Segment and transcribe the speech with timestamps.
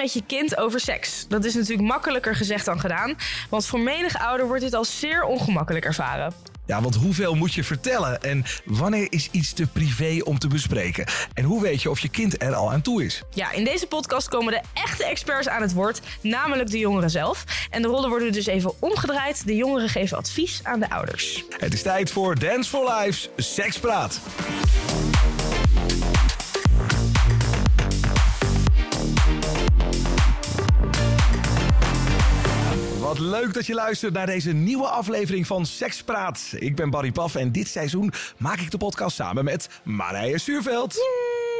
[0.00, 1.26] met je kind over seks.
[1.28, 3.16] Dat is natuurlijk makkelijker gezegd dan gedaan.
[3.50, 6.32] Want voor menig ouder wordt dit als zeer ongemakkelijk ervaren.
[6.66, 8.22] Ja, want hoeveel moet je vertellen?
[8.22, 11.06] En wanneer is iets te privé om te bespreken?
[11.34, 13.22] En hoe weet je of je kind er al aan toe is?
[13.34, 17.44] Ja, in deze podcast komen de echte experts aan het woord, namelijk de jongeren zelf.
[17.70, 19.46] En de rollen worden dus even omgedraaid.
[19.46, 21.44] De jongeren geven advies aan de ouders.
[21.58, 24.20] Het is tijd voor Dance for Life's Sekspraat.
[33.10, 36.52] Wat leuk dat je luistert naar deze nieuwe aflevering van Sekspraat.
[36.58, 40.98] Ik ben Barry Paf en dit seizoen maak ik de podcast samen met Marije Suurveld.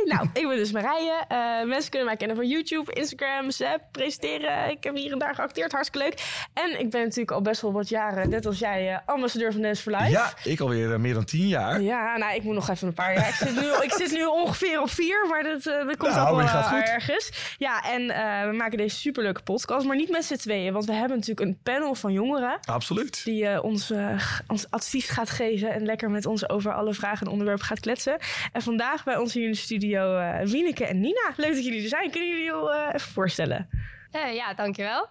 [0.05, 1.25] Nou, ik ben dus Marije.
[1.33, 4.71] Uh, mensen kunnen mij kennen van YouTube, Instagram, Zap, presenteren.
[4.71, 6.47] Ik heb hier en daar geacteerd, hartstikke leuk.
[6.55, 9.63] En ik ben natuurlijk al best wel wat jaren, net als jij, uh, ambassadeur van
[9.63, 10.11] Dance for Life.
[10.11, 11.81] Ja, ik alweer uh, meer dan tien jaar.
[11.81, 13.29] Ja, nou, ik moet nog even een paar jaar.
[13.29, 16.51] Ik zit nu, ik zit nu ongeveer op vier, maar dat, dat komt nou, ook
[16.51, 17.55] wel ergens.
[17.59, 18.07] Ja, en
[18.51, 20.73] we maken deze superleuke podcast, maar niet met z'n tweeën.
[20.73, 22.59] Want we hebben natuurlijk een panel van jongeren.
[22.65, 23.25] Absoluut.
[23.25, 23.93] Die ons,
[24.47, 28.19] ons advies gaat geven en lekker met ons over alle vragen en onderwerpen gaat kletsen.
[28.53, 31.33] En vandaag bij ons hier in de studio uh, Wieneke en Nina.
[31.37, 32.11] Leuk dat jullie er zijn.
[32.11, 33.69] Kunnen jullie je uh, even voorstellen?
[34.17, 35.09] Uh, ja, dankjewel.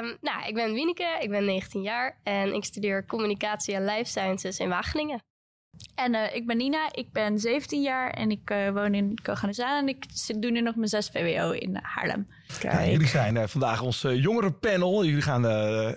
[0.00, 4.04] Um, nou, ik ben Wieneke, ik ben 19 jaar en ik studeer communicatie en life
[4.04, 5.22] sciences in Wageningen.
[5.94, 9.76] En uh, ik ben Nina, ik ben 17 jaar en ik uh, woon in Koganezaan
[9.76, 10.04] en ik
[10.40, 12.26] doe nu nog mijn 6 VWO in Haarlem.
[12.60, 15.04] Ja, jullie zijn uh, vandaag ons jongerenpanel.
[15.04, 15.42] Jullie gaan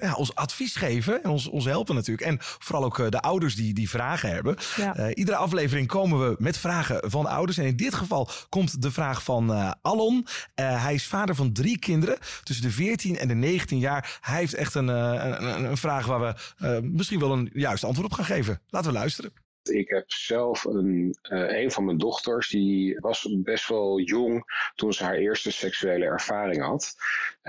[0.02, 2.28] ja, ons advies geven en ons, ons helpen natuurlijk.
[2.28, 4.56] En vooral ook de ouders die, die vragen hebben.
[4.76, 5.14] Ja.
[5.14, 7.58] iedere aflevering komen we met vragen van ouders.
[7.58, 10.28] En in dit geval komt de vraag van Alon.
[10.56, 14.18] hij is vader van drie kinderen tussen de 14 en de 19 jaar.
[14.22, 18.14] Hij heeft echt een, een, een vraag waar we misschien wel een juist antwoord op
[18.14, 18.62] gaan geven.
[18.70, 19.46] Laten we luisteren.
[19.70, 24.44] Ik heb zelf een, uh, een van mijn dochters, die was best wel jong
[24.76, 26.96] toen ze haar eerste seksuele ervaring had.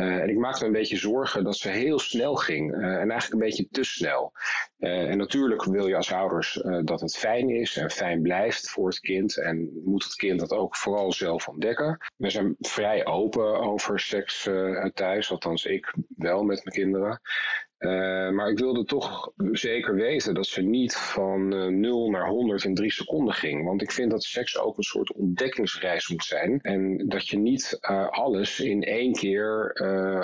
[0.00, 2.74] Uh, en ik maakte me een beetje zorgen dat ze heel snel ging.
[2.74, 4.32] Uh, en eigenlijk een beetje te snel.
[4.78, 9.00] en natuurlijk wil je als ouders dat het fijn is en fijn blijft voor het
[9.00, 9.38] kind.
[9.38, 11.98] En moet het kind dat ook vooral zelf ontdekken.
[12.16, 14.48] We zijn vrij open over seks
[14.94, 17.20] thuis, althans ik wel met mijn kinderen.
[18.34, 22.64] Maar ik wilde toch zeker weten dat ze niet van uh, eh, 0 naar 100
[22.64, 23.64] in 3 seconden ging.
[23.64, 26.60] Want ik vind dat seks ook een soort ontdekkingsreis moet zijn.
[26.60, 27.78] En dat je niet
[28.10, 29.72] alles in één keer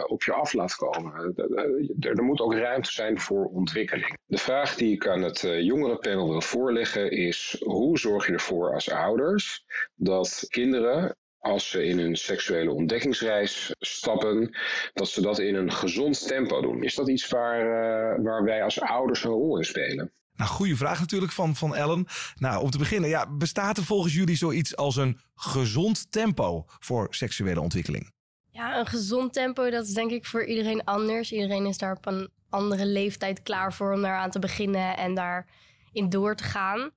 [0.07, 1.33] op je af laat komen.
[1.37, 4.19] Er, er, moet ook ruimte zijn voor ontwikkeling.
[4.27, 8.91] De vraag die ik aan het jongerenpanel wil voorleggen is: hoe zorg je ervoor als
[8.91, 9.65] ouders
[9.95, 14.57] dat kinderen als ze in hun seksuele ontdekkingsreis stappen,
[14.93, 16.83] dat ze dat in een gezond tempo doen.
[16.83, 20.13] Is dat iets waar, waar wij als ouders een rol in spelen?
[20.37, 22.07] Nou, goede vraag natuurlijk van, van Ellen.
[22.35, 27.07] Nou, om te beginnen, ja, bestaat er volgens jullie zoiets als een gezond tempo voor
[27.11, 28.14] seksuele ontwikkeling?
[28.55, 31.33] Ja, een gezond tempo, dat is denk ik voor iedereen anders.
[31.33, 35.15] Iedereen is daar op een andere leeftijd klaar voor om daar aan te beginnen en
[35.15, 36.91] daarin door te gaan.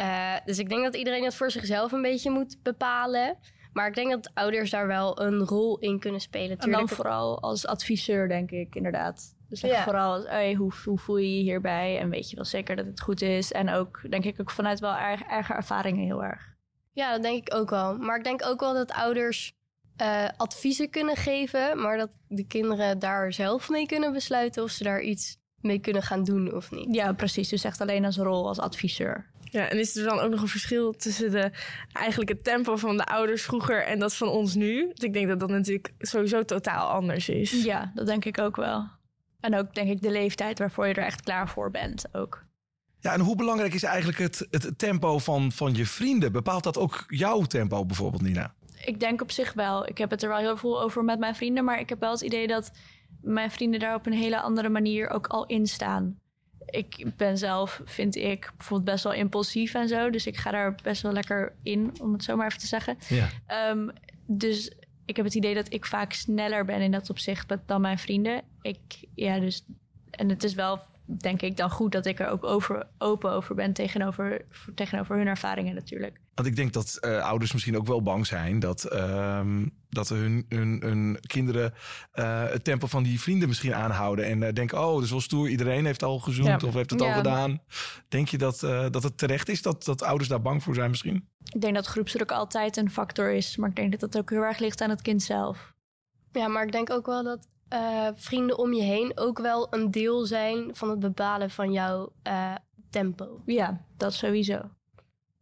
[0.00, 3.38] Uh, dus ik denk dat iedereen dat voor zichzelf een beetje moet bepalen.
[3.72, 6.58] Maar ik denk dat ouders daar wel een rol in kunnen spelen.
[6.58, 9.36] En dan vooral als adviseur, denk ik, inderdaad.
[9.48, 9.82] Dus ja.
[9.82, 11.98] vooral, hey, hoe, hoe, voel je je hierbij?
[11.98, 13.52] En weet je wel zeker dat het goed is?
[13.52, 16.54] En ook, denk ik, ook vanuit wel erg, ervaringen heel erg.
[16.92, 17.98] Ja, dat denk ik ook wel.
[17.98, 19.58] Maar ik denk ook wel dat ouders
[20.00, 21.80] uh, adviezen kunnen geven...
[21.80, 24.62] maar dat de kinderen daar zelf mee kunnen besluiten...
[24.62, 26.94] of ze daar iets mee kunnen gaan doen of niet.
[26.94, 27.48] Ja, precies.
[27.48, 29.30] Dus echt alleen als rol als adviseur.
[29.50, 31.50] Ja, en is er dan ook nog een verschil tussen de,
[31.92, 34.86] eigenlijk het tempo van de ouders vroeger en dat van ons nu?
[34.86, 37.62] Want ik denk dat dat natuurlijk sowieso totaal anders is.
[37.64, 38.88] Ja, dat denk ik ook wel.
[39.40, 42.44] En ook denk ik de leeftijd waarvoor je er echt klaar voor bent ook.
[43.00, 46.32] Ja, en hoe belangrijk is eigenlijk het, het tempo van, van je vrienden?
[46.32, 48.54] Bepaalt dat ook jouw tempo bijvoorbeeld, Nina?
[48.84, 49.88] Ik denk op zich wel.
[49.88, 52.10] Ik heb het er wel heel veel over met mijn vrienden, maar ik heb wel
[52.10, 52.72] het idee dat
[53.22, 56.20] mijn vrienden daar op een hele andere manier ook al in staan
[56.70, 60.10] ik ben zelf, vind ik, bijvoorbeeld best wel impulsief en zo.
[60.10, 62.98] Dus ik ga daar best wel lekker in, om het zo maar even te zeggen.
[63.08, 63.28] Ja.
[63.46, 63.88] Ehm,
[64.26, 64.72] dus
[65.04, 68.42] ik heb het idee dat ik vaak sneller ben in dat opzicht dan mijn vrienden.
[68.62, 68.78] Ik,
[69.14, 69.64] ja, dus,
[70.10, 70.80] en het is wel,
[71.18, 75.26] denk ik, dan goed dat ik er ook over, open over ben tegenover, tegenover hun
[75.26, 76.20] ervaringen natuurlijk.
[76.34, 79.40] Want ik denk dat uh, ouders misschien ook wel bang zijn dat, uh,
[79.88, 81.74] dat hun, hun, hun kinderen
[82.14, 84.24] uh, het tempo van die vrienden misschien aanhouden.
[84.24, 87.12] En uh, denken, oh, dus wel stoer, iedereen heeft al gezoend of heeft het al
[87.12, 87.62] gedaan.
[88.08, 88.60] Denk je dat,
[88.90, 91.28] dat het terecht is dat, dat ouders daar bang voor zijn misschien?
[91.52, 93.56] Ik denk dat groepsdruk altijd een factor is.
[93.56, 95.72] Maar ik denk dat dat ook heel erg ligt aan het kind zelf.
[96.32, 97.48] Ja, maar ik denk ook wel dat
[98.14, 102.12] vrienden om je heen ook wel een deel zijn van het bepalen van jouw
[102.90, 103.42] tempo.
[103.46, 104.60] Ja, dat sowieso.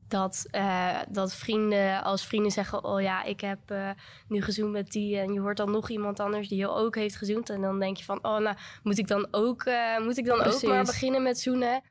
[0.08, 3.90] dat, uh, dat vrienden, als vrienden zeggen: Oh ja, ik heb uh,
[4.28, 5.18] nu gezoend met die.
[5.18, 7.50] En je hoort dan nog iemand anders die je ook heeft gezoend.
[7.50, 10.42] En dan denk je van: Oh, nou, moet ik dan ook, uh, moet ik dan
[10.42, 11.82] ook maar beginnen met zoenen?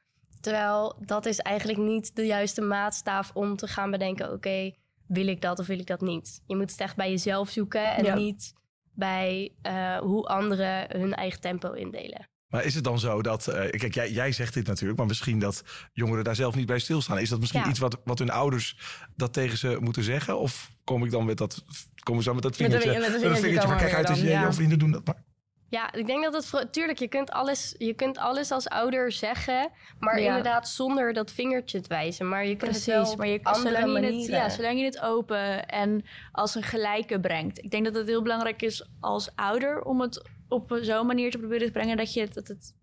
[0.42, 5.28] Terwijl dat is eigenlijk niet de juiste maatstaaf om te gaan bedenken: Oké, okay, wil
[5.28, 6.42] ik dat of wil ik dat niet?
[6.46, 8.16] Je moet het echt bij jezelf zoeken en ja.
[8.16, 8.54] niet
[8.98, 9.52] bij
[10.00, 12.28] hoe anderen hun eigen tempo indelen.
[12.48, 15.40] Maar is het dan zo dat, uh, kijk, jij, jij zegt dit natuurlijk, maar misschien
[15.40, 15.64] dat
[15.94, 17.20] jongeren daar zelf niet bij stilstaan.
[17.20, 17.70] Is dat misschien ja.
[17.70, 18.78] iets wat, wat hun ouders
[19.16, 20.40] dat tegen ze moeten zeggen?
[20.40, 21.64] Of kom ik dan met dat,
[22.04, 22.88] kom ik zo met dat vingertje?
[22.88, 24.42] Met, een, met een vingertje, maar kijk uit, dan, je, ja.
[24.42, 25.24] jouw vrienden doen dat maar.
[25.70, 26.74] Ja, ik denk dat het...
[26.74, 29.70] Tuurlijk, je kunt alles, je kunt alles als ouder zeggen...
[30.00, 30.28] maar ja.
[30.28, 32.30] inderdaad zonder dat vingertje te wijzen.
[32.30, 35.02] Maar je kunt Precies, het wel maar je, zolang, je het, ja, zolang je het
[35.02, 37.64] open en als een gelijke brengt.
[37.64, 39.82] Ik denk dat het heel belangrijk is als ouder...
[39.82, 41.98] om het op zo'n manier te proberen te brengen...
[41.98, 42.76] dat je, dat het,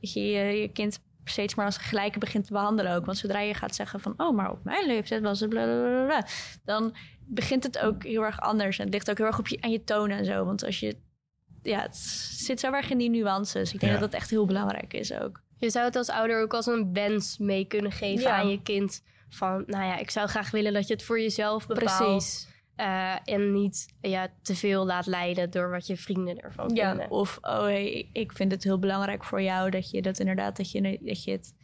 [0.00, 3.06] dat je, je kind steeds maar als gelijke begint te behandelen ook.
[3.06, 4.14] Want zodra je gaat zeggen van...
[4.16, 6.26] oh, maar op mijn leeftijd was het blablabla...
[6.64, 6.96] dan
[7.26, 8.78] begint het ook heel erg anders.
[8.78, 10.44] En het ligt ook heel erg op je, aan je toon en zo.
[10.44, 10.96] Want als je
[11.62, 13.72] ja, het zit zo erg in die nuances.
[13.72, 13.98] Ik denk ja.
[13.98, 15.40] dat dat echt heel belangrijk is ook.
[15.56, 18.36] Je zou het als ouder ook als een wens mee kunnen geven ja.
[18.36, 19.02] aan je kind.
[19.28, 22.08] Van, nou ja, ik zou graag willen dat je het voor jezelf bepaalt.
[22.08, 22.50] Precies.
[22.76, 27.10] Uh, en niet ja, te veel laat leiden door wat je vrienden ervan ja, vinden.
[27.10, 30.70] Of, oh, hey, ik vind het heel belangrijk voor jou dat je dat inderdaad, dat
[30.70, 31.54] je, dat je, het,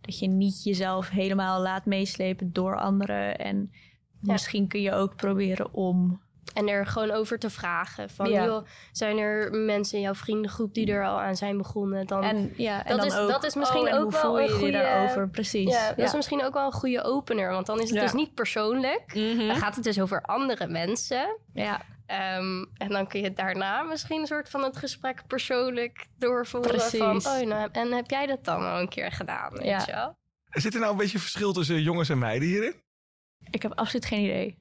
[0.00, 3.38] dat je niet jezelf helemaal laat meeslepen door anderen.
[3.38, 3.70] En
[4.20, 4.32] ja.
[4.32, 6.20] misschien kun je ook proberen om
[6.54, 8.10] en er gewoon over te vragen.
[8.10, 8.44] Van, ja.
[8.44, 12.06] joh, zijn er mensen in jouw vriendengroep die er al aan zijn begonnen?
[12.06, 14.50] Dan, en, ja, en dat, dan is, ook, dat is misschien oh, ook wel een
[14.50, 14.72] goede...
[14.72, 15.28] daarover?
[15.28, 15.70] Precies.
[15.70, 17.50] Ja, dat is misschien ook wel een goede opener.
[17.50, 19.14] Want dan is het dus niet persoonlijk.
[19.14, 19.46] Mm -hmm.
[19.46, 21.38] Dan gaat het dus over andere mensen.
[21.52, 21.80] Ja.
[22.38, 26.70] Um, en dan kun je daarna misschien een soort van het gesprek persoonlijk doorvoeren.
[26.70, 26.98] Precies.
[26.98, 29.52] Van, oh, nou, en heb jij dat dan al een keer gedaan?
[29.52, 29.82] Weet ja.
[29.86, 30.16] je wel?
[30.50, 32.82] Zit er nou een beetje verschil tussen jongens en meiden hierin?
[33.50, 34.58] Ik heb absoluut geen idee.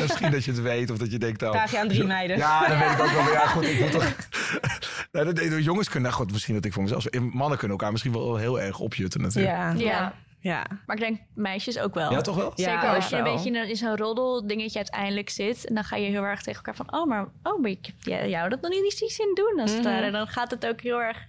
[0.00, 1.42] Misschien dat je het weet of dat je denkt...
[1.42, 2.36] Oh, Vraag je aan drie meiden.
[2.36, 3.32] Ja, dat weet ik ook wel.
[3.32, 4.14] Ja, goed, ik moet toch...
[5.12, 6.10] nou, de, jongens kunnen...
[6.10, 7.10] Nou goed, misschien dat ik voor mezelf...
[7.12, 9.54] Mannen kunnen elkaar misschien wel heel erg opjutten natuurlijk.
[9.54, 9.72] Ja.
[9.72, 10.14] ja.
[10.42, 10.66] Ja.
[10.86, 12.10] Maar ik denk meisjes ook wel.
[12.10, 12.52] Ja, toch wel?
[12.54, 15.66] Zeker ja, als je een beetje in zo'n roddel dingetje uiteindelijk zit.
[15.66, 17.00] En dan ga je heel erg tegen elkaar van...
[17.00, 19.60] Oh, maar, oh, maar ik heb jou dat nog niet eens zien doen.
[19.60, 20.12] Als mm -hmm.
[20.12, 21.26] Dan gaat het ook heel erg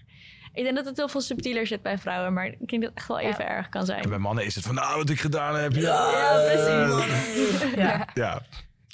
[0.54, 2.98] ik denk dat het heel veel subtieler zit bij vrouwen, maar ik denk dat het
[2.98, 4.04] echt wel even erg kan zijn.
[4.04, 5.72] En bij mannen is het van, nou, wat ik gedaan heb.
[5.72, 7.76] Ja, ja precies.
[7.76, 8.08] ja.
[8.14, 8.42] ja.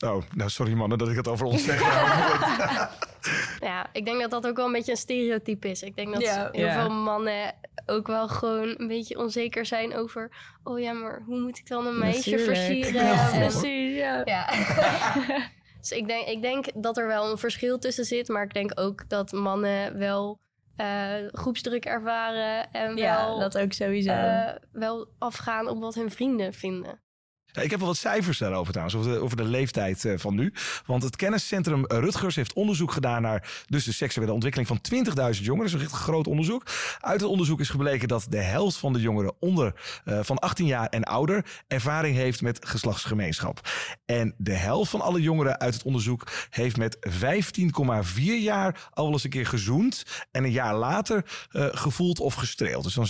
[0.01, 1.81] Oh, nou sorry mannen dat ik het over ons zeg.
[3.69, 5.81] ja, ik denk dat dat ook wel een beetje een stereotype is.
[5.81, 6.49] Ik denk dat ja.
[6.51, 10.31] heel veel mannen ook wel gewoon een beetje onzeker zijn over...
[10.63, 12.57] oh ja, maar hoe moet ik dan een meisje Natuurlijk.
[12.57, 13.05] versieren?
[13.05, 14.21] Ja, precies, ja.
[14.25, 14.49] ja.
[15.79, 18.27] dus ik denk, ik denk dat er wel een verschil tussen zit...
[18.27, 20.39] maar ik denk ook dat mannen wel
[20.81, 24.11] uh, groepsdruk ervaren en ja, wel, dat ook sowieso.
[24.11, 27.01] Uh, wel afgaan op wat hun vrienden vinden.
[27.63, 30.53] Ik heb wel wat cijfers daarover trouwens, over de, over de leeftijd uh, van nu.
[30.85, 34.81] Want het kenniscentrum Rutgers heeft onderzoek gedaan naar dus de seksuele ontwikkeling van
[35.35, 35.71] 20.000 jongeren.
[35.71, 36.63] Dat is een groot onderzoek.
[36.99, 39.73] Uit het onderzoek is gebleken dat de helft van de jongeren onder
[40.05, 43.59] uh, van 18 jaar en ouder ervaring heeft met geslachtsgemeenschap.
[44.05, 49.13] En de helft van alle jongeren uit het onderzoek heeft met 15,4 jaar al wel
[49.13, 50.03] eens een keer gezoend.
[50.31, 52.83] En een jaar later uh, gevoeld of gestreeld.
[52.83, 53.07] Dus dan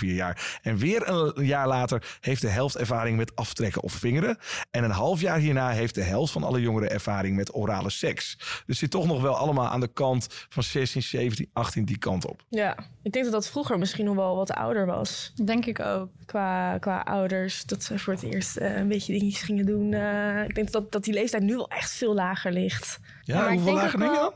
[0.00, 0.58] 16,4 jaar.
[0.62, 4.38] En weer een jaar later heeft de helft ervaring met aftrekken of vingeren.
[4.70, 8.38] En een half jaar hierna heeft de helft van alle jongeren ervaring met orale seks.
[8.66, 12.26] Dus zit toch nog wel allemaal aan de kant van 16, 17, 18 die kant
[12.26, 12.42] op.
[12.48, 15.32] Ja, ik denk dat dat vroeger misschien nog wel wat ouder was.
[15.44, 16.08] Denk ik ook.
[16.24, 19.92] Qua, qua ouders, dat ze voor het eerst uh, een beetje dingetjes gingen doen.
[19.92, 22.98] Uh, ik denk dat, dat die leeftijd nu wel echt veel lager ligt.
[23.22, 24.32] Ja, ja hoeveel lager denk je dan?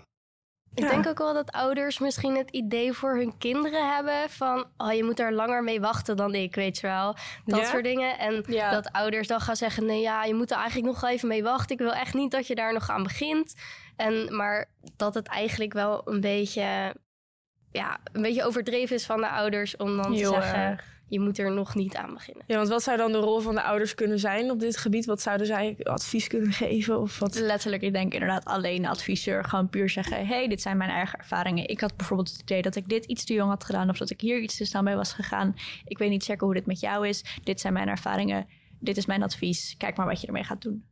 [0.78, 0.90] Ik ja.
[0.90, 5.04] denk ook wel dat ouders misschien het idee voor hun kinderen hebben van, oh, je
[5.04, 7.16] moet daar langer mee wachten dan ik, weet je wel.
[7.44, 7.64] Dat ja?
[7.64, 8.18] soort dingen.
[8.18, 8.70] En ja.
[8.70, 11.76] dat ouders dan gaan zeggen, nee ja, je moet er eigenlijk nog even mee wachten.
[11.76, 13.54] Ik wil echt niet dat je daar nog aan begint.
[13.97, 14.66] En, maar
[14.97, 16.94] dat het eigenlijk wel een beetje,
[17.73, 20.58] ja, een beetje overdreven is van de ouders om dan Heel te zeggen...
[20.58, 22.45] Erg je moet er nog niet aan beginnen.
[22.47, 25.07] Ja, want wat zou dan de rol van de ouders kunnen zijn op dit gebied?
[25.07, 27.00] Wat zouden zij advies kunnen geven?
[27.00, 27.35] Of wat?
[27.35, 29.45] Letterlijk, ik denk inderdaad alleen adviseur.
[29.45, 31.69] Gewoon puur zeggen, hey, dit zijn mijn eigen ervaringen.
[31.69, 33.91] Ik had bijvoorbeeld het idee dat ik dit iets te jong had gedaan...
[33.91, 35.55] of dat ik hier iets te snel mee was gegaan.
[35.85, 37.25] Ik weet niet zeker hoe dit met jou is.
[37.45, 38.47] Dit zijn mijn ervaringen.
[38.81, 39.75] Dit is mijn advies.
[39.79, 40.85] Kijk maar wat je ermee gaat doen.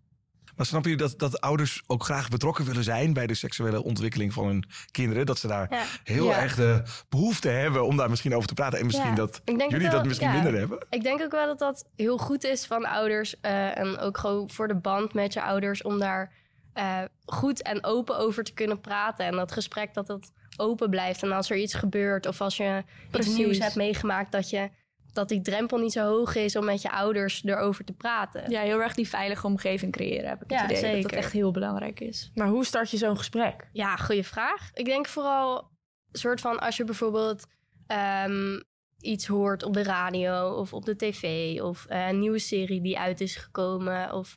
[0.57, 4.33] Maar snap je dat, dat ouders ook graag betrokken willen zijn bij de seksuele ontwikkeling
[4.33, 5.27] van hun kinderen?
[5.27, 5.83] Dat ze daar ja.
[6.05, 6.41] heel ja.
[6.41, 8.79] erg de behoefte hebben om daar misschien over te praten.
[8.79, 9.15] En misschien ja.
[9.15, 10.87] dat jullie dat, dat misschien minder hebben.
[10.91, 13.35] Ik denk ook wel dat dat heel goed is van ouders.
[13.43, 16.33] Uh, en ook gewoon voor de band met je ouders om daar
[16.75, 19.27] uh, goed en open over te kunnen praten.
[19.27, 21.23] En dat gesprek dat dat open blijft.
[21.23, 23.31] En als er iets gebeurt of als je Precies.
[23.31, 24.71] iets nieuws hebt meegemaakt, dat je
[25.17, 28.51] dat die drempel niet zo hoog is om met je ouders erover te praten.
[28.51, 30.83] Ja, heel erg die veilige omgeving creëren, heb ik Ja, het idee.
[30.83, 31.11] Dat zeker.
[31.11, 32.31] dat echt heel belangrijk is.
[32.35, 33.69] Maar hoe start je zo'n gesprek?
[33.73, 34.71] Ja, goede vraag.
[34.75, 35.69] Ik denk vooral
[36.13, 37.47] soort van als je bijvoorbeeld
[37.87, 38.61] ehm,
[39.01, 41.25] iets hoort op de radio of op de tv
[41.61, 44.37] of eh, een nieuwe serie die uit is gekomen of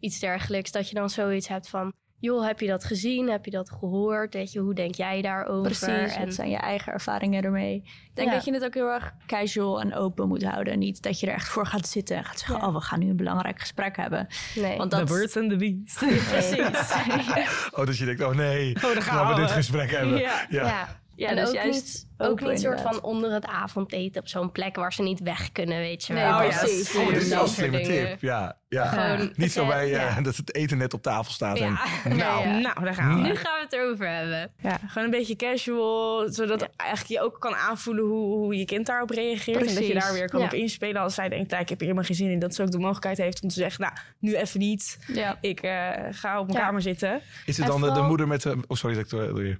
[0.00, 3.28] iets dergelijks, dat je dan zoiets hebt van, joh, heb je dat gezien?
[3.30, 4.34] Heb je dat gehoord?
[4.34, 5.62] Weet je, hoe denk jij daarover?
[5.62, 7.74] Precies, En wat zijn je eigen ervaringen ermee?
[7.74, 8.34] Ik denk Ja.
[8.34, 10.78] dat je het ook heel erg casual en open moet houden.
[10.78, 12.56] Niet dat je er echt voor gaat zitten en gaat zeggen...
[12.58, 12.66] Ja.
[12.66, 14.26] oh, we gaan nu een belangrijk gesprek hebben.
[14.54, 14.76] nee.
[14.76, 15.94] Want The birds and the bees.
[16.30, 16.58] Precies.
[17.78, 19.40] Oh, dat je denkt, oh nee, daar gaan gaan we we.
[19.40, 20.18] dit gesprek hebben.
[20.18, 20.46] Ja.
[20.48, 20.66] Ja.
[20.66, 20.98] ja.
[21.16, 24.52] Ja, en dus ook juist niet, ook niet soort van onder het avondeten op zo'n
[24.52, 26.38] plek waar ze niet weg kunnen, weet je Nee, wel.
[26.38, 26.94] oh ja, Precies.
[26.96, 28.06] Oh, dit is wel een Dat slimme dingen.
[28.08, 28.20] tip.
[28.20, 28.84] Ja, ja.
[28.86, 30.20] Gewoon, Niet zo bij eh, ja.
[30.20, 31.58] dat het eten net op tafel staat.
[31.58, 31.78] En, Ja.
[32.14, 32.58] nou, Ja.
[32.58, 33.28] Nou, daar gaan we.
[33.28, 34.50] Nu gaan we het erover hebben.
[34.60, 38.86] Ja, gewoon een beetje casual, zodat eigenlijk je ook kan aanvoelen hoe, hoe je kind
[38.86, 39.66] daarop reageert.
[39.66, 40.46] En dat je daar weer kan Ja.
[40.46, 42.38] op inspelen als zij denkt, nou, ik heb hier helemaal geen zin in.
[42.38, 44.98] Dat ze ook de mogelijkheid heeft om te zeggen, nou, nu even niet.
[45.06, 45.38] Ja.
[45.40, 46.64] Ik eh, ga op mijn Ja.
[46.64, 47.20] kamer zitten.
[47.46, 48.56] is het dan de, moeder met de...
[48.66, 49.58] Oh, sorry dat ik.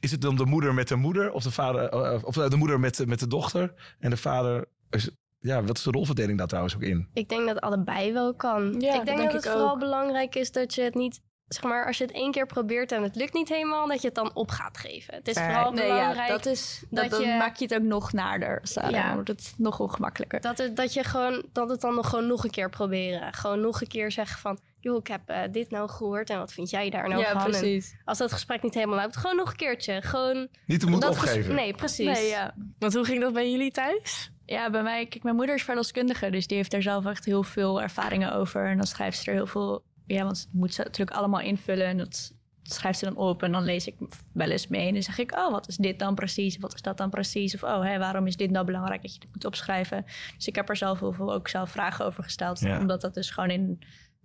[0.00, 1.90] Is het dan de moeder met de moeder of de vader...
[2.06, 4.68] eh, of de moeder met, met de dochter en de vader...
[4.90, 7.08] Is, ja, wat is de rolverdeling daar trouwens ook in?
[7.14, 8.80] Ik denk dat allebei wel kan.
[8.80, 9.78] Ja, ik dat denk dat ik het vooral ook.
[9.78, 11.20] belangrijk is dat je het niet...
[11.48, 13.86] Zeg maar, als je het één keer probeert en het lukt niet helemaal...
[13.86, 15.14] dat je het dan op gaat geven.
[15.14, 17.74] Het is vooral Nee, belangrijk ja, dat is, dat, dat dan je- maak je het
[17.74, 18.60] ook nog naarder.
[18.62, 18.90] Sarah.
[18.90, 19.04] Ja.
[19.06, 20.40] Dan wordt het nog ongemakkelijker.
[20.40, 21.42] dat, het, dat je gewoon...
[21.52, 23.34] dat het dan nog gewoon nog een keer proberen.
[23.34, 24.58] Gewoon nog een keer zeggen van...
[24.82, 27.40] joh, ik heb eh, dit nou gehoord en wat vind jij daar nou ja, van?
[27.44, 27.94] En precies.
[28.04, 30.02] als dat gesprek niet helemaal loopt, gewoon nog een keertje.
[30.02, 31.54] Gewoon Niet dat ges- opgeven.
[31.54, 32.06] Nee, precies.
[32.18, 32.54] Nee, ja.
[32.78, 34.30] Want hoe ging dat bij jullie thuis?
[34.46, 37.42] Ja, bij mij, kijk, mijn moeder is verloskundige, dus die heeft daar zelf echt heel
[37.42, 38.66] veel ervaringen over.
[38.66, 41.86] En dan schrijft ze er heel veel, ja, want het moet ze natuurlijk allemaal invullen
[41.86, 43.94] en dat schrijft ze dan op en dan lees ik
[44.32, 44.86] wel eens mee.
[44.86, 46.56] En dan zeg ik, oh, wat is dit dan precies?
[46.58, 47.54] Wat is dat dan precies?
[47.54, 50.04] Of, oh, hè, waarom is dit nou belangrijk dat je dit moet opschrijven?
[50.36, 52.78] Dus ik heb er zelf heel veel ook zelf vragen over gesteld, Ja.
[52.78, 53.78] omdat dat dus gewoon in,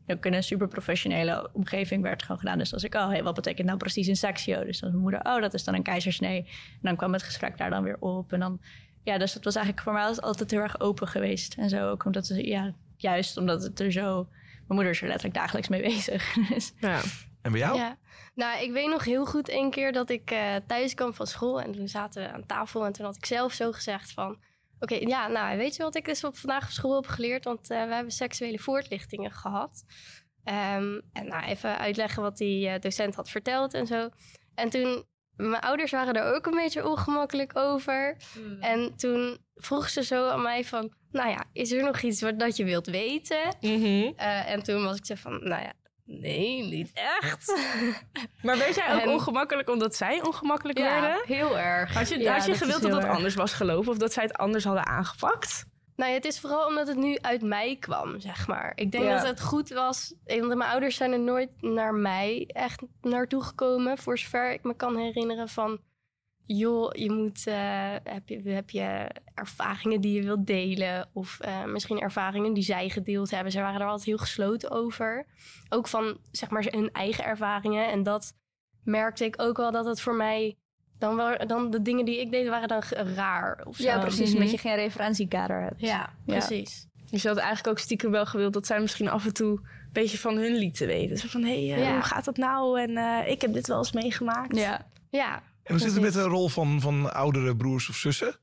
[0.07, 2.57] ook in een super professionele omgeving werd gewoon gedaan.
[2.57, 4.63] Dus als ik, oh, hey, wat betekent nou precies een sectio?
[4.63, 6.37] Dus dan mijn moeder, oh, dat is dan een keizersnee.
[6.47, 8.59] En dan kwam het gesprek daar dan weer op en dan
[9.07, 11.53] ja, dus dat was eigenlijk voor mij altijd heel erg open geweest.
[11.53, 14.27] En zo ook omdat, het, ja, juist omdat het er zo...
[14.53, 16.33] Mijn moeder is er letterlijk dagelijks mee bezig.
[16.49, 17.01] Dus, Ja.
[17.41, 17.77] En bij jou?
[17.77, 17.97] Ja.
[18.35, 21.61] Nou, ik weet nog heel goed een keer dat ik eh, thuis kwam van school.
[21.61, 22.85] En toen zaten we aan tafel.
[22.85, 24.37] En toen had ik zelf zo gezegd van...
[24.79, 27.43] Oké, ja, nou, weet je wat ik dus op, vandaag op school heb geleerd?
[27.43, 29.83] Want eh, we hebben seksuele voortlichtingen gehad.
[30.43, 34.09] Ehm, en nou, even uitleggen wat die eh, docent had verteld en zo.
[34.55, 35.05] En toen...
[35.37, 38.17] Mijn ouders waren er ook een beetje ongemakkelijk over.
[38.59, 40.93] En toen vroeg ze zo aan mij van...
[41.11, 43.55] Nou ja, is er nog iets wat dat je wilt weten?
[43.61, 44.11] Mhm.
[44.15, 45.31] Eh, en toen was ik zo van...
[45.31, 45.73] Nou ja,
[46.07, 47.53] nee, niet echt.
[48.43, 51.21] Maar werd jij ook En- ongemakkelijk omdat zij ongemakkelijk Ja, werden?
[51.25, 51.93] heel erg.
[51.93, 53.15] Had je, Ja, had je dat gewild dat dat erg.
[53.15, 55.65] anders was gelopen of dat zij het anders hadden aangepakt?
[55.95, 58.71] Nou, ja, het is vooral omdat het nu uit mij kwam, zeg maar.
[58.75, 59.15] Ik denk Ja.
[59.17, 60.13] dat het goed was.
[60.25, 63.97] Want mijn ouders zijn er nooit naar mij echt naartoe gekomen.
[63.97, 65.79] Voor zover ik me kan herinneren van...
[66.47, 67.47] Joh, je moet...
[67.47, 71.09] eh, heb, je, heb je ervaringen die je wilt delen?
[71.13, 73.51] Of eh, misschien ervaringen die zij gedeeld hebben.
[73.51, 75.25] Ze waren er altijd heel gesloten over.
[75.69, 77.91] Ook van, zeg maar, hun eigen ervaringen.
[77.91, 78.33] En dat
[78.83, 80.55] merkte ik ook wel dat het voor mij...
[80.99, 82.83] Dan, wel, dan de dingen die ik deed waren dan
[83.15, 83.83] raar of zo.
[83.83, 84.27] ja, precies.
[84.27, 84.35] Mhm.
[84.37, 85.81] Omdat je geen referentiekader hebt.
[85.81, 86.87] Ja, precies.
[87.09, 89.89] Dus je had eigenlijk ook stiekem wel gewild dat zij misschien af en toe een
[89.91, 91.17] beetje van hun lieten weten.
[91.17, 91.93] Zo van, hé, hey, eh, Ja.
[91.93, 92.79] hoe gaat dat nou?
[92.81, 94.57] En eh, ik heb dit wel eens meegemaakt.
[94.57, 94.85] Ja.
[95.09, 98.35] Ja, En hoe zit het met de rol van, van oudere broers of zussen?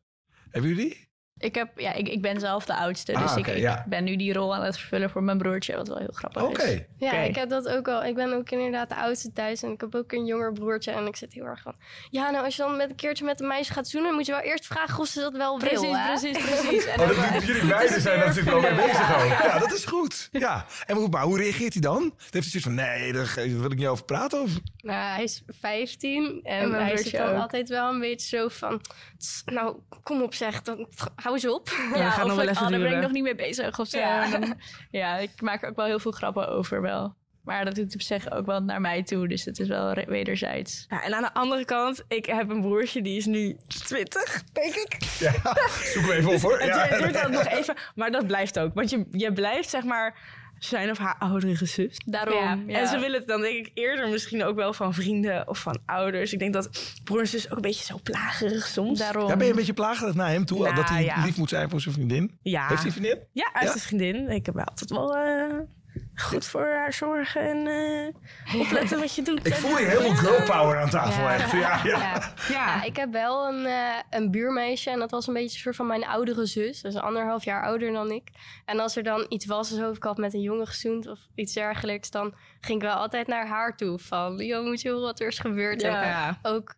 [0.51, 1.04] Hebben jullie die?
[1.39, 3.85] Ik, heb, ja, ik, ik ben zelf de oudste, dus Ah, ik, oké, ik ja.
[3.89, 6.63] ben nu die rol aan het vervullen voor mijn broertje, wat wel heel grappig Oké.
[6.63, 6.81] is.
[6.99, 7.21] Ja, Oké.
[7.23, 8.05] ik heb dat ook al.
[8.05, 10.91] Ik ben ook inderdaad de oudste thuis en ik heb ook een jonger broertje.
[10.91, 11.75] En ik zit heel erg van.
[12.11, 14.33] Ja, nou, als je dan met een keertje met een meisje gaat zoenen, moet je
[14.33, 15.69] wel eerst vragen of ze dat wel wil.
[15.69, 16.07] Precies, hè?
[16.07, 16.85] precies, precies.
[16.87, 19.43] En Oh, dat, doen jullie beiden zijn natuurlijk wel mee bezig ook.
[19.43, 20.29] Ja, dat is goed.
[20.33, 20.67] Ja.
[20.87, 22.01] En hoe, maar hoe reageert hij dan?
[22.01, 24.41] Dan heeft hij zoiets van, nee, daar wil ik niet over praten.
[24.43, 24.51] Of?
[24.77, 27.41] Nou, hij is 15 en, En hij zit dan ook.
[27.41, 28.81] altijd wel een beetje zo van.
[29.19, 30.63] "Tss, Nou, kom op, zeg.
[30.63, 30.87] Dan,
[31.25, 31.69] hou eens op.
[31.95, 33.79] Ja, gaat of nog wel ik- even oh, daar ben ik nog niet mee bezig
[33.79, 33.99] of zo.
[33.99, 34.31] Ja.
[34.31, 34.55] Dan-
[35.01, 37.15] ja, ik maak er ook wel heel veel grappen over wel.
[37.43, 39.29] Maar dat doet op zich ook wel naar mij toe.
[39.29, 40.87] Dus het is wel wederzijds.
[40.89, 44.75] Ja, en aan de andere kant, ik heb een broertje die is nu 20, denk
[44.75, 44.97] ik.
[45.19, 45.33] Ja,
[45.93, 46.59] zoek hem even op hoor.
[46.61, 46.89] Het Ja.
[46.99, 48.75] duurt altijd nog even, maar dat blijft ook.
[48.75, 50.17] Want je, je blijft zeg maar
[50.65, 52.01] zijn of haar oudere zus.
[52.07, 52.37] Daarom.
[52.39, 52.59] Ja.
[52.67, 52.79] Ja.
[52.81, 55.79] En ze willen het dan denk ik eerder misschien ook wel van vrienden of van
[55.87, 56.33] ouders.
[56.33, 58.99] Ik denk dat broer en zus ook een beetje zo plagerig soms.
[58.99, 59.29] Daarom.
[59.29, 60.63] Ja, ben je een beetje plagerig naar hem toe?
[60.63, 61.25] Nou, dat hij ja.
[61.25, 62.39] lief moet zijn voor zijn vriendin?
[62.43, 62.67] Ja.
[62.69, 63.19] Heeft hij een vriendin?
[63.33, 63.71] Ja, uit Ja?
[63.71, 64.31] zijn vriendin.
[64.31, 65.17] Ik heb altijd wel...
[65.17, 65.59] eh,
[66.15, 67.67] goed voor haar zorgen en
[68.55, 69.47] uh, opletten wat je doet.
[69.47, 71.35] Ik voel je heel veel girl power aan tafel ja.
[71.35, 71.53] echt.
[71.53, 72.33] Ja, ja.
[72.49, 72.83] ja.
[72.83, 75.87] ik heb wel een, uh, een buurmeisje en dat was een beetje een soort van
[75.87, 76.81] mijn oudere zus.
[76.81, 78.29] Dus anderhalf jaar ouder dan ik.
[78.65, 81.53] En als er dan iets was, alsof ik had met een jongen gezoend of iets
[81.53, 85.21] dergelijks, dan ging ik wel altijd naar haar toe van, joh, moet je horen wat
[85.21, 85.83] er is gebeurd.
[85.83, 86.75] En ook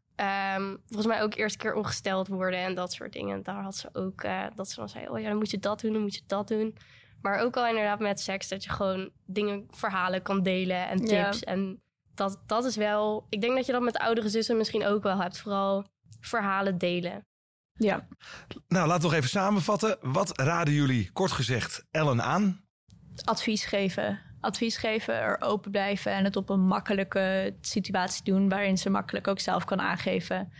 [0.56, 3.42] Um, volgens mij ook eerst keer ongesteld worden en dat soort dingen.
[3.42, 5.80] Daar had ze ook uh, dat ze dan zei: Oh ja, dan moet je dat
[5.80, 6.76] doen, dan moet je dat doen.
[7.20, 11.44] Maar ook al inderdaad met seks, dat je gewoon dingen, verhalen kan delen en tips.
[11.44, 11.82] En
[12.14, 13.26] dat, dat is wel.
[13.28, 15.38] Ik denk dat je dat met oudere zussen misschien ook wel hebt.
[15.38, 15.86] Vooral
[16.20, 17.26] verhalen delen.
[17.72, 18.06] Ja.
[18.68, 19.98] Nou, laten we nog even samenvatten.
[20.00, 22.64] Wat raden jullie, kort gezegd, Ellen aan?
[23.24, 28.78] Advies geven advies geven, er open blijven en het op een makkelijke situatie doen waarin
[28.78, 30.52] ze makkelijk ook zelf kan aangeven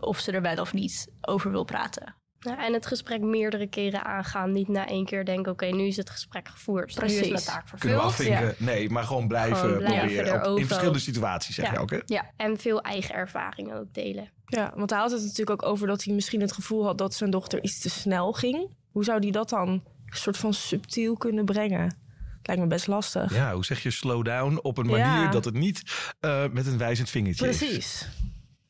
[0.00, 2.16] of ze er wel of niet over wil praten.
[2.40, 4.52] Ja, en het gesprek meerdere keren aangaan.
[4.52, 6.94] Niet na één keer denken, oké, nu is het gesprek gevoerd.
[6.94, 7.16] Precies.
[7.16, 8.14] Nu is mijn taak vervuld.
[8.16, 10.56] Kunnen Nee, maar gewoon blijven, gewoon proberen.
[10.56, 11.98] in verschillende situaties, zeg je ook, hè?
[12.06, 14.30] Ja, en veel eigen ervaringen ook delen.
[14.46, 16.98] Ja, want hij had het natuurlijk ook over dat hij misschien het gevoel had...
[16.98, 18.76] dat zijn dochter iets te snel ging.
[18.90, 21.96] Hoe zou hij dat dan een soort van subtiel kunnen brengen?
[22.42, 23.34] Lijkt me best lastig.
[23.34, 25.82] Ja, hoe zeg je slow down op een manier dat het niet
[26.20, 27.68] uh, met een wijzend vingertje Precies.
[27.68, 27.74] is?
[27.76, 28.06] Precies.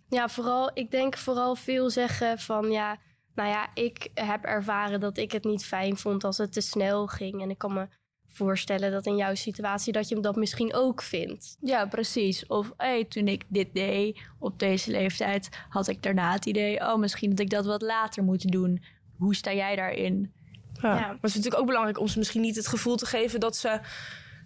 [0.08, 2.98] Ja, vooral, ik denk vooral veel zeggen van ja,
[3.38, 7.06] nou ja, ik heb ervaren dat ik het niet fijn vond als het te snel
[7.06, 7.42] ging.
[7.42, 7.88] En ik kan me
[8.28, 11.56] voorstellen dat in jouw situatie dat je dat misschien ook vindt.
[11.60, 12.46] Ja, precies.
[12.46, 16.96] Of hey, toen ik dit deed op deze leeftijd, had ik daarna het idee, oh,
[16.96, 18.84] misschien dat ik dat wat later moet doen.
[19.16, 20.32] Hoe sta jij daarin?
[20.72, 20.94] Ja.
[20.94, 23.56] Maar het is natuurlijk ook belangrijk om ze misschien niet het gevoel te geven dat
[23.56, 23.80] ze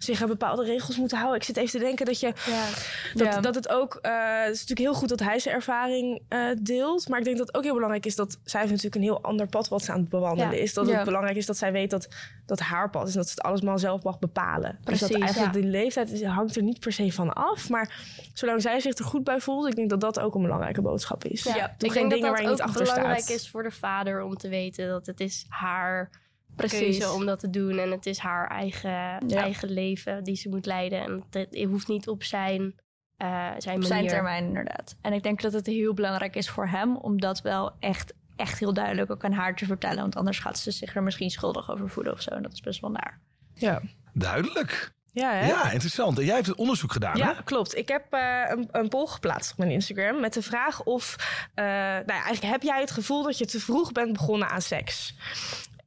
[0.03, 1.39] zich aan bepaalde regels moeten houden.
[1.39, 2.33] Ik zit even te denken dat je.
[2.45, 2.65] Ja.
[3.13, 3.99] Dat, dat het ook.
[4.01, 4.11] Uh,
[4.43, 7.07] het is natuurlijk heel goed dat hij zijn ervaring uh, deelt.
[7.07, 9.21] Maar ik denk dat het ook heel belangrijk is dat zij heeft natuurlijk een heel
[9.21, 10.73] ander pad wat ze aan het bewandelen is.
[10.73, 12.07] Dat het belangrijk is dat zij weet dat
[12.45, 14.79] dat haar pad is en dat ze het allemaal zelf mag bepalen.
[14.83, 17.69] Precies, dus dat eigenlijk de leeftijd hangt er niet per se van af.
[17.69, 17.95] Maar
[18.33, 21.23] zolang zij zich er goed bij voelt, ik denk dat dat ook een belangrijke boodschap
[21.23, 21.43] is.
[21.43, 25.05] Ja, ik denk dat dat ook belangrijk is voor de vader om te weten dat
[25.05, 26.09] het is haar
[26.55, 27.09] Precies.
[27.09, 27.77] om dat te doen.
[27.77, 31.01] En het is haar eigen, eigen leven die ze moet leiden.
[31.01, 33.83] En het, hoeft niet op zijn, uh, zijn manier.
[33.83, 34.95] Zijn termijn, inderdaad.
[35.01, 38.59] En ik denk dat het heel belangrijk is voor hem om dat wel echt, echt
[38.59, 40.01] heel duidelijk ook aan haar te vertellen.
[40.01, 42.29] Want anders gaat ze zich er misschien schuldig over voelen of zo.
[42.29, 43.19] En dat is best wel naar.
[43.53, 43.81] Ja.
[44.13, 44.91] Duidelijk.
[45.13, 45.47] Ja, hè?
[45.47, 46.17] ja, interessant.
[46.19, 47.77] En jij hebt het onderzoek gedaan, ja, klopt.
[47.77, 51.15] Ik heb uh, een, een poll geplaatst op mijn Instagram met de vraag of...
[51.55, 54.61] Uh, nou ja, eigenlijk heb jij het gevoel dat je te vroeg bent begonnen aan
[54.61, 55.15] seks?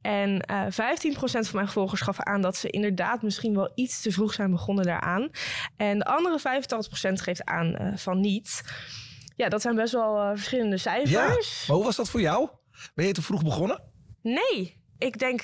[0.07, 4.01] En uh, eh, 15% van mijn volgers gaf aan dat ze inderdaad misschien wel iets
[4.01, 5.29] te vroeg zijn begonnen daaraan.
[5.77, 8.61] En de andere 85% geeft aan uh, van niet.
[9.35, 11.11] Ja, dat zijn best wel uh, verschillende cijfers.
[11.11, 11.27] Ja,
[11.67, 12.49] maar hoe was dat voor jou?
[12.95, 13.83] Ben je te vroeg begonnen?
[14.21, 15.41] Nee, ik denk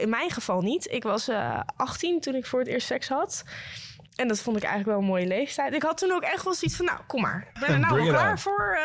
[0.00, 0.90] in mijn geval niet.
[0.90, 1.30] Ik was
[1.76, 3.44] 18 toen ik voor het eerst seks had.
[4.16, 5.74] En dat vond ik eigenlijk wel een mooie leeftijd.
[5.74, 7.50] Ik had toen ook echt wel zoiets van, nou, kom maar.
[7.54, 8.78] Ik ben er nou klaar voor.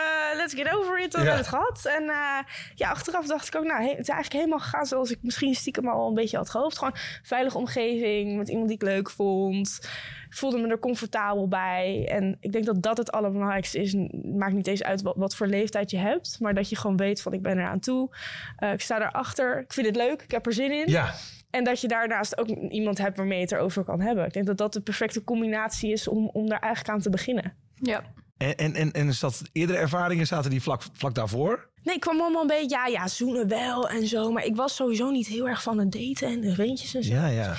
[0.47, 1.13] Let's get over it.
[1.13, 1.85] We hebben het gehad.
[1.85, 2.37] En uh,
[2.75, 5.87] ja, achteraf dacht ik ook, nou, het is eigenlijk helemaal gegaan zoals ik misschien stiekem
[5.87, 6.77] al een beetje had gehoopt.
[6.77, 9.89] Gewoon veilige omgeving, met iemand die ik leuk vond.
[10.29, 12.07] Voelde me er comfortabel bij.
[12.11, 13.95] En ik denk dat dat het allerbelangrijkste is.
[14.23, 16.37] maakt niet eens uit wat, wat, voor leeftijd je hebt.
[16.39, 18.15] Maar dat je gewoon weet van, ik ben eraan toe.
[18.59, 19.59] Uh, ik sta erachter.
[19.59, 20.21] Ik vind het leuk.
[20.21, 20.91] Ik heb er zin in.
[20.91, 21.13] Ja.
[21.49, 24.25] En dat je daarnaast ook iemand hebt waarmee je het erover kan hebben.
[24.25, 27.53] Ik denk dat dat de perfecte combinatie is om, om daar eigenlijk aan te beginnen.
[27.75, 28.03] Ja.
[28.37, 31.69] En, en, en, en is dat eerdere ervaringen, zaten die vlak, vlak daarvoor?
[31.83, 34.31] Nee, ik kwam allemaal een beetje, ja, ja, zoenen wel en zo.
[34.31, 37.13] Maar ik was sowieso niet heel erg van het daten en de weentjes en zo.
[37.13, 37.55] Ja, ja.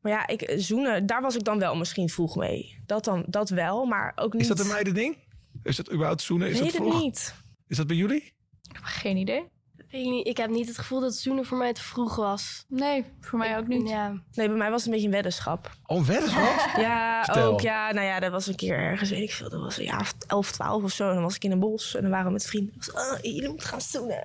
[0.00, 2.82] Maar ja, ik, zoenen, daar was ik dan wel misschien vroeg mee.
[2.86, 4.42] Dat, dan, dat wel, maar ook niet...
[4.42, 5.16] Is dat een meiden ding?
[5.62, 6.48] Is dat überhaupt zoenen?
[6.48, 7.00] Is Weet dat vroeg?
[7.00, 7.34] niet.
[7.66, 8.22] Is dat bij jullie?
[8.62, 9.44] Ik heb geen idee.
[9.90, 12.64] Ik, ik heb niet het gevoel dat zoenen voor mij te vroeg was.
[12.68, 13.88] Nee, voor mij ook niet.
[13.88, 14.08] Ja.
[14.32, 15.70] Nee, bij mij was het een beetje een weddenschap.
[15.86, 16.76] Oh, een weddenschap?
[16.76, 17.60] ja, ook.
[17.60, 19.50] Ja, nou ja, dat was een keer ergens, weet ik veel.
[19.50, 21.08] Dat was een jaar 11, 12 of zo.
[21.08, 22.74] En dan was ik in een bos en dan waren we met vrienden.
[22.76, 24.24] Was, oh, jullie moeten gaan zoenen.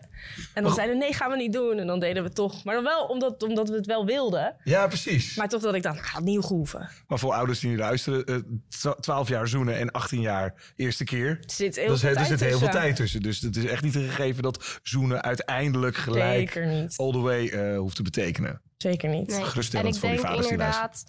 [0.54, 0.74] En dan oh.
[0.74, 1.78] zeiden nee, gaan we niet doen.
[1.78, 2.64] En dan deden we het toch.
[2.64, 4.56] Maar dan wel omdat, omdat we het wel wilden.
[4.64, 5.36] Ja, precies.
[5.36, 6.90] Maar toch dat ik dan, nou, had nieuw gehoeven.
[7.08, 8.46] Maar voor ouders die nu luisteren,
[8.84, 11.40] uh, 12 jaar zoenen en 18 jaar eerste keer.
[11.46, 13.22] Zit heel dus, veel er zit heel veel tijd tussen.
[13.22, 15.54] Dus het is echt niet een gegeven dat zoenen uiteindelijk
[15.96, 16.98] gelijk Zeker niet.
[16.98, 18.62] all the way uh, hoeft te betekenen.
[18.78, 19.28] Zeker niet.
[19.28, 19.44] Nee.
[19.72, 21.04] En ik denk inderdaad,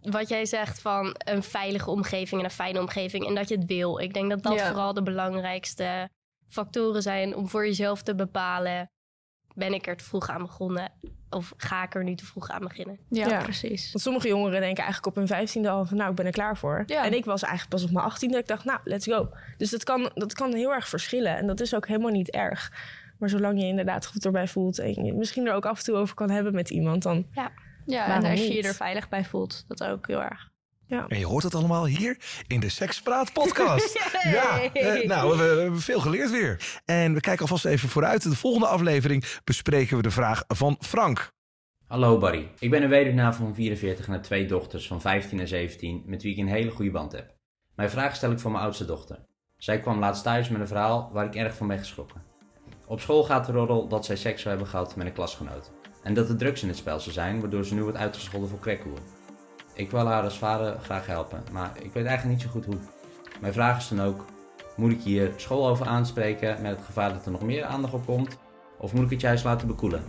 [0.00, 3.66] wat jij zegt van een veilige omgeving en een fijne omgeving en dat je het
[3.66, 3.98] wil.
[3.98, 6.08] Ik denk dat dat vooral de belangrijkste
[6.48, 8.90] factoren zijn om voor jezelf te bepalen:
[9.54, 10.92] ben ik er te vroeg aan begonnen
[11.30, 12.98] of ga ik er nu te vroeg aan beginnen?
[13.08, 13.92] Ja, precies.
[13.92, 16.56] Want sommige jongeren denken eigenlijk op hun vijftiende al van nou, ik ben er klaar
[16.56, 16.82] voor.
[16.86, 17.04] Ja.
[17.04, 19.30] En ik was eigenlijk pas op mijn achttiende dat ik dacht, nou, let's go.
[19.56, 22.72] Dus dat kan, dat kan heel erg verschillen en dat is ook helemaal niet erg.
[23.20, 25.96] Maar zolang je inderdaad goed erbij voelt en je misschien er ook af en toe
[25.96, 27.52] over kan hebben met iemand, dan ja.
[27.86, 30.50] Ja, en als je je er veilig bij voelt, dat ook heel erg.
[30.86, 31.06] Ja.
[31.08, 33.98] En je hoort het allemaal hier in de Sekspraat podcast.
[34.22, 36.80] Ja, eh, nou, we, we, hebben veel geleerd weer.
[36.84, 38.22] En we kijken alvast even vooruit.
[38.22, 41.32] De volgende aflevering bespreken we de vraag van Frank.
[41.86, 45.48] Hallo Barry, ik ben een weduwnaar van 44 en heb twee dochters van 15 en
[45.48, 47.34] 17 met wie ik een hele goede band heb.
[47.74, 49.18] Mijn vraag stel ik voor mijn oudste dochter.
[49.56, 52.29] Zij kwam laatst thuis met een verhaal waar ik erg van ben geschrokken.
[52.90, 55.70] Op school gaat de roddel dat zij seks hebben gehad met een klasgenoot.
[56.02, 58.58] En dat er drugs in het spel zou zijn, waardoor ze nu wordt uitgescholden voor
[58.58, 58.98] crackhoer.
[59.74, 62.76] Ik wil haar als vader graag helpen, maar ik weet eigenlijk niet zo goed hoe.
[63.40, 64.24] Mijn vraag is dan ook,
[64.76, 68.06] moet ik hier school over aanspreken met het gevaar dat er nog meer aandacht op
[68.06, 68.36] komt?
[68.78, 70.04] Of moet ik het juist laten bekoelen?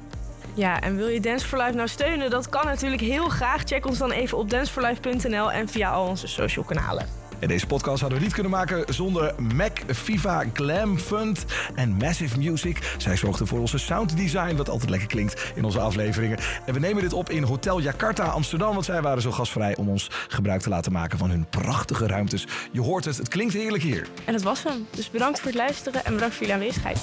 [0.53, 2.29] Ja, en wil je Dance for Life nou steunen?
[2.29, 3.61] Dat kan natuurlijk heel graag.
[3.63, 7.20] Check ons dan even op danceforlife.nl en via al onze social kanalen.
[7.41, 12.37] En deze podcast hadden we niet kunnen maken zonder Mac, Viva, Glam Fund en Massive
[12.37, 12.95] Music.
[12.97, 16.39] Zij zorgden voor onze sound design, wat altijd lekker klinkt in onze afleveringen.
[16.65, 19.89] En we nemen dit op in Hotel Jakarta Amsterdam, want zij waren zo gastvrij om
[19.89, 22.47] ons gebruik te laten maken van hun prachtige ruimtes.
[22.71, 24.07] Je hoort het, het klinkt heerlijk hier.
[24.25, 24.87] En dat was hem.
[24.95, 26.99] Dus bedankt voor het luisteren en bedankt voor jullie aanwezigheid.